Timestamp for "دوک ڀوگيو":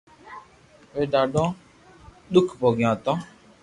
2.33-2.89